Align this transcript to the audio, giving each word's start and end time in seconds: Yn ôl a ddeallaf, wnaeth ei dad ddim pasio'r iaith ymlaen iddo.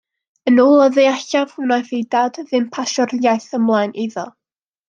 Yn 0.51 0.55
ôl 0.63 0.79
a 0.85 0.87
ddeallaf, 0.95 1.53
wnaeth 1.65 1.93
ei 1.97 2.01
dad 2.15 2.41
ddim 2.49 2.67
pasio'r 2.79 3.15
iaith 3.21 3.49
ymlaen 3.59 3.97
iddo. 4.07 4.29